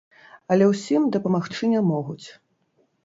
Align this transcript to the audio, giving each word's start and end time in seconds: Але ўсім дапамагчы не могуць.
Але 0.53 0.65
ўсім 0.69 1.05
дапамагчы 1.15 1.69
не 1.75 1.81
могуць. 1.91 2.27